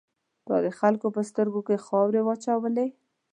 تا 0.47 0.55
د 0.65 0.67
خلکو 0.79 1.07
په 1.15 1.21
سترګو 1.29 1.61
کې 1.67 1.83
خاورې 1.85 2.21
واچولې. 2.25 2.87